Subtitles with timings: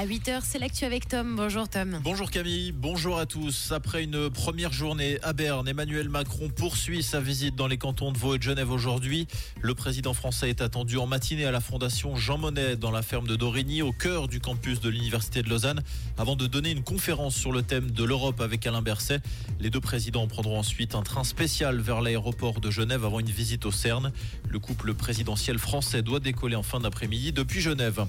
[0.00, 1.34] À 8h, c'est l'actu avec Tom.
[1.34, 1.98] Bonjour Tom.
[2.04, 3.72] Bonjour Camille, bonjour à tous.
[3.72, 8.16] Après une première journée à Berne, Emmanuel Macron poursuit sa visite dans les cantons de
[8.16, 9.26] Vaud et de Genève aujourd'hui.
[9.60, 13.26] Le président français est attendu en matinée à la fondation Jean Monnet dans la ferme
[13.26, 15.82] de Dorigny, au cœur du campus de l'Université de Lausanne,
[16.16, 19.18] avant de donner une conférence sur le thème de l'Europe avec Alain Berset.
[19.58, 23.66] Les deux présidents prendront ensuite un train spécial vers l'aéroport de Genève avant une visite
[23.66, 24.12] au CERN.
[24.48, 28.06] Le couple présidentiel français doit décoller en fin d'après-midi depuis Genève.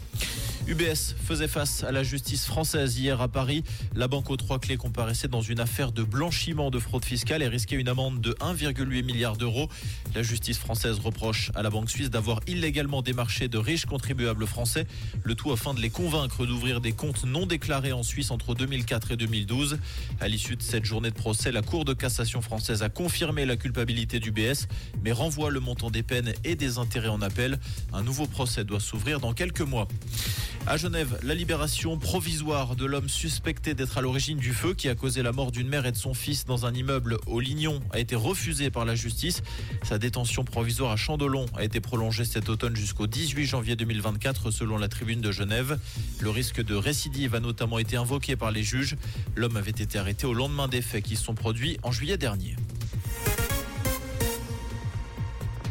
[0.67, 3.63] UBS faisait face à la justice française hier à Paris.
[3.95, 7.47] La banque aux trois clés comparaissait dans une affaire de blanchiment de fraude fiscale et
[7.47, 9.69] risquait une amende de 1,8 milliard d'euros.
[10.15, 14.85] La justice française reproche à la banque suisse d'avoir illégalement démarché de riches contribuables français,
[15.23, 19.11] le tout afin de les convaincre d'ouvrir des comptes non déclarés en Suisse entre 2004
[19.11, 19.79] et 2012.
[20.19, 23.55] À l'issue de cette journée de procès, la Cour de cassation française a confirmé la
[23.55, 24.67] culpabilité d'UBS,
[25.03, 27.59] mais renvoie le montant des peines et des intérêts en appel.
[27.93, 29.87] Un nouveau procès doit s'ouvrir dans quelques mois.
[30.67, 31.68] À Genève, la libération
[31.99, 35.67] provisoire de l'homme suspecté d'être à l'origine du feu qui a causé la mort d'une
[35.67, 38.95] mère et de son fils dans un immeuble au Lignon a été refusée par la
[38.95, 39.43] justice.
[39.83, 44.77] Sa détention provisoire à Chandelon a été prolongée cet automne jusqu'au 18 janvier 2024 selon
[44.77, 45.79] la tribune de Genève.
[46.19, 48.95] Le risque de récidive a notamment été invoqué par les juges.
[49.35, 52.55] L'homme avait été arrêté au lendemain des faits qui se sont produits en juillet dernier.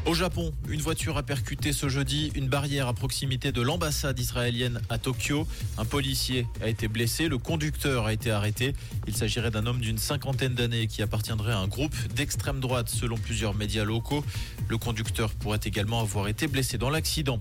[0.09, 4.81] Au Japon, une voiture a percuté ce jeudi une barrière à proximité de l'ambassade israélienne
[4.89, 5.47] à Tokyo.
[5.77, 8.73] Un policier a été blessé, le conducteur a été arrêté.
[9.06, 13.19] Il s'agirait d'un homme d'une cinquantaine d'années qui appartiendrait à un groupe d'extrême droite selon
[13.19, 14.25] plusieurs médias locaux.
[14.70, 17.39] Le conducteur pourrait également avoir été blessé dans l'accident.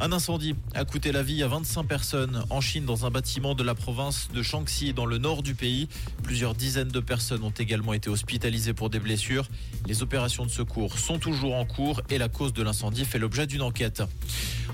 [0.00, 3.62] Un incendie a coûté la vie à 25 personnes en Chine dans un bâtiment de
[3.62, 5.86] la province de Shaanxi dans le nord du pays.
[6.22, 9.46] Plusieurs dizaines de personnes ont également été hospitalisées pour des blessures.
[9.86, 13.46] Les opérations de secours sont toujours en cours et la cause de l'incendie fait l'objet
[13.46, 14.02] d'une enquête.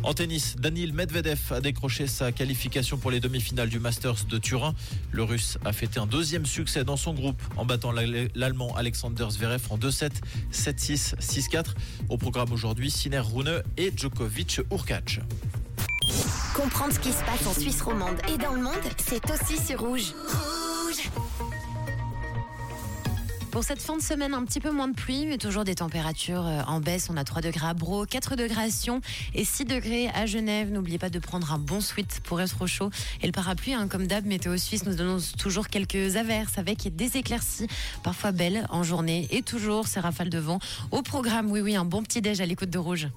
[0.03, 4.75] En tennis, Danil Medvedev a décroché sa qualification pour les demi-finales du Masters de Turin.
[5.13, 9.63] Le Russe a fêté un deuxième succès dans son groupe en battant l'Allemand Alexander Zverev
[9.71, 10.11] en 2-7,
[10.53, 11.65] 7-6, 6-4.
[12.09, 15.21] Au programme aujourd'hui, Siner Rune et Djokovic Urkac.
[16.55, 19.81] Comprendre ce qui se passe en Suisse romande et dans le monde, c'est aussi sur
[19.81, 20.15] Rouge.
[20.29, 21.56] Rouge
[23.57, 26.47] pour cette fin de semaine, un petit peu moins de pluie, mais toujours des températures
[26.47, 27.09] euh, en baisse.
[27.11, 29.01] On a 3 degrés à Bro, 4 degrés à Sion
[29.33, 30.71] et 6 degrés à Genève.
[30.71, 32.91] N'oubliez pas de prendre un bon sweat pour être au chaud.
[33.23, 37.17] Et le parapluie, hein, comme d'hab, Météo Suisse nous donne toujours quelques averses avec des
[37.17, 37.67] éclaircies,
[38.03, 39.27] parfois belles en journée.
[39.31, 40.59] Et toujours ces rafales de vent.
[40.91, 43.09] Au programme, oui, oui, un bon petit déj à l'écoute de Rouge.